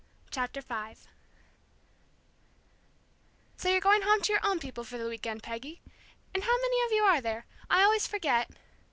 [0.31, 0.95] CHAPTER V
[3.55, 5.79] "So you're going home to your own people for the week end, Peggy?
[6.33, 8.49] And how many of you are there, I always forget?"